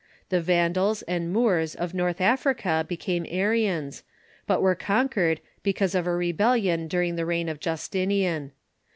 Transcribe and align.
The 0.29 0.41
Vandals 0.41 1.03
and 1.03 1.31
Moors 1.31 1.75
of 1.75 1.93
North 1.93 2.19
Africa 2.21 2.83
became 2.89 3.23
Arians, 3.29 4.01
but 4.47 4.59
were 4.59 4.73
conquered, 4.73 5.41
because 5.61 5.93
of 5.93 6.07
a 6.07 6.15
re 6.15 6.33
bellion 6.33 6.89
during 6.89 7.17
the 7.17 7.25
reign 7.27 7.47
of 7.47 7.59
Justinian. 7.59 8.51